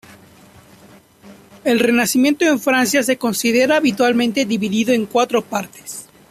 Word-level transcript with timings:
El 1.63 1.79
Renacimiento 1.79 2.43
en 2.45 2.59
Francia 2.59 3.03
se 3.03 3.19
considera 3.19 3.75
habitualmente 3.77 4.45
dividido 4.45 4.93
en 4.95 5.05
cuatro 5.05 5.43
partes. 5.43 6.07